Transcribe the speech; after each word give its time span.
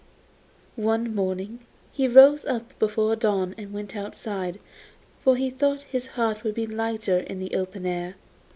One 0.77 1.13
morning 1.13 1.59
he 1.91 2.07
rose 2.07 2.43
up 2.43 2.73
before 2.79 3.15
dawn 3.15 3.53
and 3.55 3.71
went 3.71 3.95
outside, 3.95 4.59
for 5.19 5.35
he 5.35 5.51
thought 5.51 5.81
his 5.83 6.07
heart 6.17 6.43
would 6.43 6.55
be 6.55 6.65
lighter 6.65 7.19
in 7.19 7.37
the 7.37 7.53
open 7.53 7.85
air. 7.85 8.15